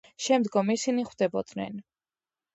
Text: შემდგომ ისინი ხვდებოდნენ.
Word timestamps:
შემდგომ 0.27 0.71
ისინი 0.75 1.03
ხვდებოდნენ. 1.11 1.79